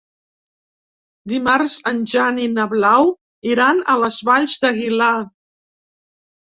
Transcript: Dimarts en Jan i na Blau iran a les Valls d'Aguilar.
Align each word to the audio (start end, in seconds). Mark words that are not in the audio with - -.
Dimarts 1.33 1.75
en 1.91 2.01
Jan 2.15 2.41
i 2.47 2.47
na 2.55 2.67
Blau 2.73 3.13
iran 3.53 3.87
a 3.97 4.01
les 4.07 4.19
Valls 4.33 4.59
d'Aguilar. 4.67 5.15